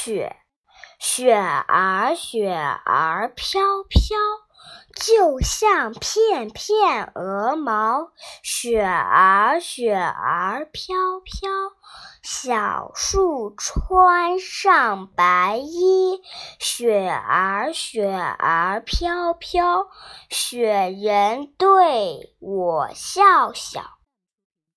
[0.00, 0.36] 雪
[1.00, 4.16] 雪儿雪儿飘飘
[4.94, 8.12] 就像片片鹅毛。
[8.44, 11.50] 雪儿雪儿飘飘
[12.22, 16.22] 小树穿上白衣。
[16.60, 19.88] 雪儿雪儿飘飘
[20.30, 23.97] 雪人对我笑笑